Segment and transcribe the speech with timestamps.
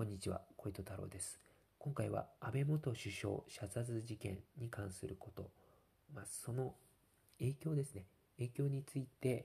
[0.00, 1.38] こんにちは、小糸太郎です。
[1.78, 5.50] 今回は安倍元首相射殺事件に関すること、
[6.14, 6.72] まあ、その
[7.38, 8.06] 影響ですね、
[8.38, 9.44] 影響について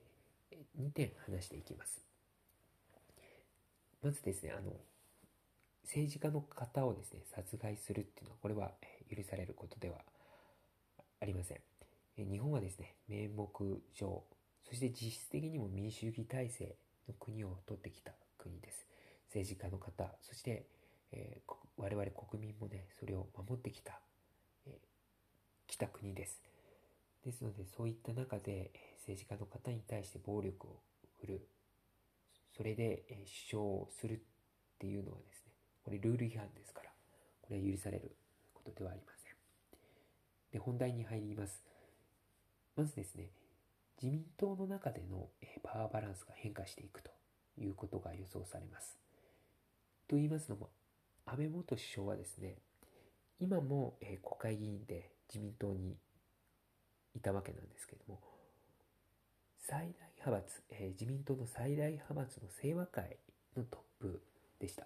[0.80, 2.02] 2点話していきます。
[4.02, 4.72] まずですね、あの、
[5.84, 8.72] 政治家の方をですね、殺害するっていうのは、これは
[9.14, 9.98] 許されることでは
[11.20, 11.60] ありません。
[12.18, 13.50] 日本はですね、名目
[13.94, 14.24] 上、
[14.64, 16.78] そして実質的にも民主主義体制
[17.10, 18.95] の国を取ってきた国です。
[19.36, 20.66] 政治家の方、そして、
[21.12, 24.00] えー、我々国民もね、それを守ってきた、
[24.66, 24.74] えー、
[25.68, 26.42] きた国です。
[27.26, 30.80] ですので、そういった中で、政治家の方に対して暴力を
[31.20, 31.48] 振る、
[32.56, 34.20] それで、えー、主張をするっ
[34.80, 35.52] ていうのはですね、
[35.84, 36.92] これルール違反ですから、
[37.42, 38.16] これは許される
[38.54, 39.34] ことではありません。
[40.54, 41.62] で、本題に入ります。
[42.78, 43.32] まずですね、
[44.02, 45.28] 自民党の中での
[45.62, 47.12] パワーバランスが変化していくと
[47.58, 49.05] いうことが予想されます。
[50.08, 50.70] と言いますのも、
[51.26, 52.56] 安倍元首相はですね、
[53.40, 55.98] 今もえ国会議員で自民党に
[57.16, 58.20] いたわけなんですけれども、
[59.58, 63.18] 最大派閥、えー、自民党の最大派閥の清和会
[63.58, 64.22] のトップ
[64.60, 64.86] でした。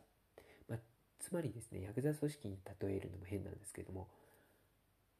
[0.69, 0.79] まあ、
[1.19, 4.07] つまりですね、ヤクザ組織に例えるのも変なんですけれども、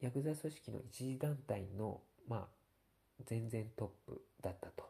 [0.00, 2.46] ヤクザ組織の一次団体の、まあ、
[3.26, 4.88] 全然トップだったと。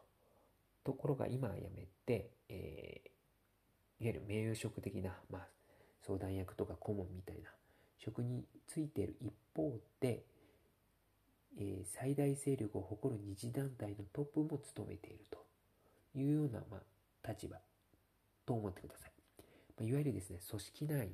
[0.83, 2.31] ところが今は辞めて、
[4.01, 5.47] いわゆる名誉職的な、まあ、
[6.01, 7.49] 相談役とか顧問みたいな
[7.99, 10.23] 職についている一方で、
[11.59, 15.37] えー、最大勢力を誇る二次団体のトップも務めていると
[16.15, 17.57] いうような、まあ、立場
[18.47, 19.11] と思ってください。
[19.77, 21.11] まあ、いわゆるですね、組織内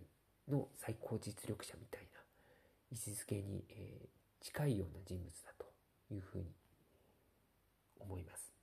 [0.47, 2.21] の最高実力者みたいな
[2.91, 5.65] 位置づけに、えー、近いような人物だと
[6.13, 6.45] いうふうに
[7.99, 8.56] 思います。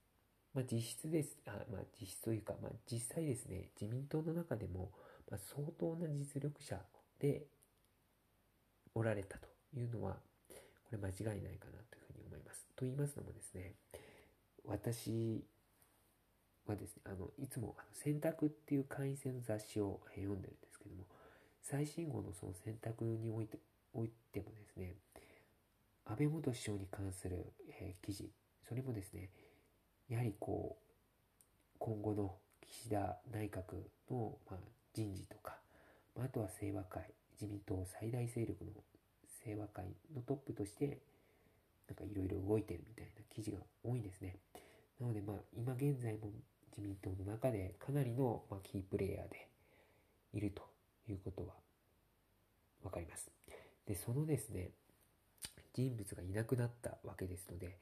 [0.55, 1.37] まあ、実質です。
[1.47, 4.93] あまあ、実質というか、まあ、実際ですね、自民党の中でも、
[5.31, 6.79] ま、相当な実力者
[7.19, 7.43] で
[8.95, 10.17] おられたというのは、
[10.49, 12.67] これ間違いないかなというふうに思います。
[12.77, 13.75] と言いますのもですね、
[14.65, 15.45] 私
[16.67, 21.05] はですね、あのいつもあの選択っていう会員制の雑誌を読んでるんですけども、
[21.63, 23.59] 最新号のその選択において
[23.93, 24.95] おいてもですね、
[26.05, 28.31] 安倍元首相に関する、えー、記事、
[28.69, 29.31] それもですね、
[30.09, 30.85] やはりこう、
[31.79, 33.77] 今後の岸田内閣
[34.11, 34.59] の、ま、
[34.93, 35.57] 人事とか、
[36.17, 37.11] まあ、とは清和会、
[37.41, 38.71] 自民党最大勢力の
[39.43, 40.99] 清和会のトップとして、
[41.89, 44.37] なんかいろいろ動いてるみたいな記事が多いんですね。
[45.01, 46.31] なので、まあ、今現在も
[46.71, 49.49] 自民党の中でかなりの、ま、キープレイヤーで
[50.33, 50.63] いると
[51.09, 51.55] いうことは
[52.83, 53.31] わかります。
[53.87, 54.71] で、そのですね、
[55.75, 57.77] 人物がいなくなったわけですので、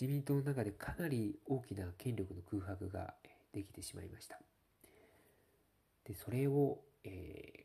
[0.00, 3.14] 自民党の中でかなり大きな権力の空白が
[3.52, 4.38] できてしまいました。
[6.04, 7.64] で、それを、え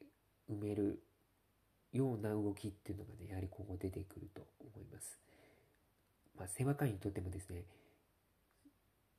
[0.50, 1.04] ー、埋める
[1.92, 5.20] ような動きっていうのがね、やはり今後出てくると思います。
[6.36, 7.66] まあ、清和会にとってもですね、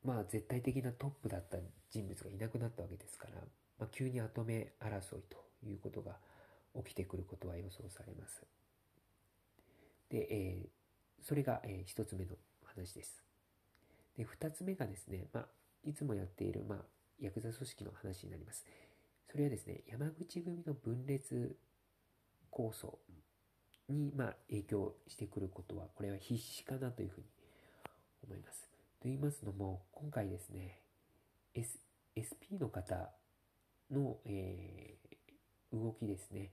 [0.02, 1.58] まあ、絶対的なトップだった
[1.90, 3.40] 人物がいなくなったわけですから、
[3.78, 6.16] まあ、急に後目争いということが
[6.84, 8.42] 起きてくることは予想されます。
[10.10, 12.32] で、えー、それが、えー、一つ目の
[12.74, 13.22] 話です。
[14.16, 15.46] で、二つ目がですね、まあ、
[15.84, 16.78] いつもやっている、まあ、
[17.20, 18.64] ヤクザ組織の話になります。
[19.30, 21.56] それはですね、山口組の分裂
[22.50, 22.98] 構想
[23.88, 27.26] に、まあ、影響してくることは、これは必至かなというふうに
[28.26, 28.62] 思います。
[29.00, 30.80] と言いますのも、今回ですね、
[31.54, 31.78] S、
[32.16, 33.10] SP の方
[33.90, 36.52] の、えー、動きですね、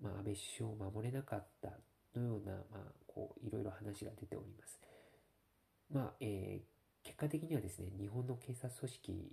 [0.00, 1.70] まあ、安倍首相を守れなかった
[2.18, 4.80] のような、まあ、こう、いろいろ話が出ております。
[5.92, 9.32] まあ、えー、結果的にはですね、日本の警察組織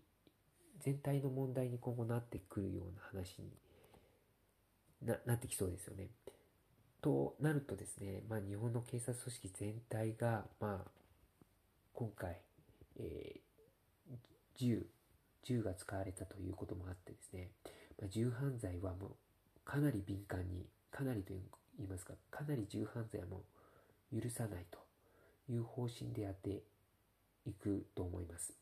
[0.80, 3.50] 全体の問題に今後なってくるような話に
[5.02, 6.10] ななってきそうですよね。
[7.02, 10.92] となるとですね、まあ、日本の警察組織全体が、まあ、
[11.94, 12.38] 今回、
[12.98, 14.16] えー、
[14.56, 14.86] 銃、
[15.44, 17.50] 銃が使われたということもあってですね、
[18.00, 19.10] まあ、銃犯罪はもう
[19.66, 23.44] かなり敏感に、かなりと言いますか、かなり銃犯罪はも
[24.14, 24.80] う許さないと
[25.54, 26.64] いう方針でやって
[27.46, 28.54] いくと思います。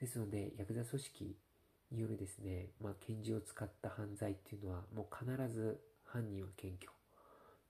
[0.00, 1.36] ですので、ヤクザ組織
[1.92, 6.92] によるですね、まあ、拳銃を使った犯罪っていうのは、もう必ず犯人は検挙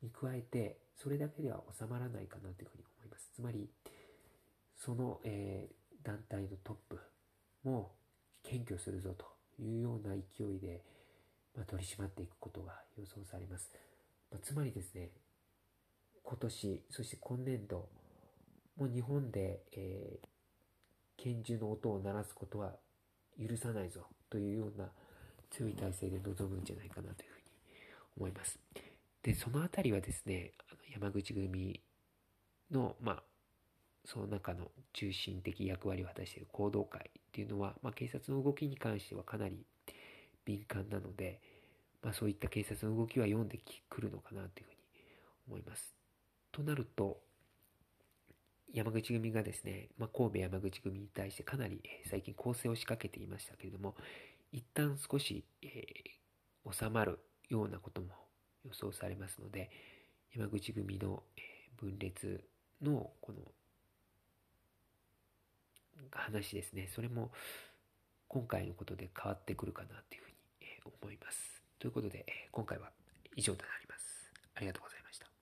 [0.03, 3.31] に加えて、それだけでは収まらないかなというふうに思います。
[3.35, 3.69] つまり、
[4.77, 7.01] その、えー、団体のトップ
[7.65, 7.93] も
[8.43, 9.27] 検挙するぞと
[9.63, 10.83] いうような勢いで、
[11.57, 13.71] まあ、取り締まっていくことが予想されます。
[14.31, 15.11] まあ、つまりですね、
[16.23, 17.89] 今年、そして今年度、
[18.77, 20.27] もう日本で、えー、
[21.17, 22.73] 拳銃の音を鳴らすことは
[23.39, 24.89] 許さないぞというような
[25.51, 27.45] 強い体制で臨むんじゃないかなというふうに
[28.17, 28.59] 思います。
[29.23, 31.81] で、そのあたりはですね、あの山口組
[32.71, 33.23] の、まあ、
[34.05, 39.65] その中の中心的役割を果たしている行動会っていうのは、まあ、警察の動きに関してはかなり
[40.45, 41.41] 敏感なので、
[42.03, 44.77] まあ、そういった警察の動きは読んでくるのかなというふうに
[45.49, 45.95] 思います。
[46.53, 47.19] となると、
[48.75, 51.81] 山口組がですね、まあ、神戸山口組に対してかなり
[52.11, 53.95] 最近攻勢を仕掛けていましたけれども、
[54.53, 58.09] 一旦少し、えー、収まるようなことも
[58.65, 59.71] 予想されますので、
[60.35, 61.23] 山口組の、
[61.77, 62.43] 分裂
[62.83, 63.39] のこの
[66.11, 67.31] 話ですね、それも
[68.29, 70.37] 今回のことで変わってくるかなというふうに
[71.03, 71.63] 思います。
[71.79, 72.91] ということで、今回は
[73.37, 74.33] 以上となります。
[74.55, 75.34] ありがとうございました。